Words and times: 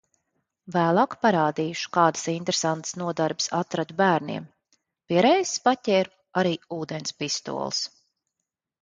Vēlāk 0.75 1.11
parādīšu, 1.25 1.91
kādas 1.97 2.23
interesantas 2.33 2.97
nodarbes 3.03 3.49
atradu 3.59 3.99
bērniem. 4.01 4.49
Pie 5.07 5.23
reizes 5.29 5.63
paķēru 5.69 6.15
arī 6.45 6.59
ūdens 6.83 7.19
pistoles. 7.25 7.89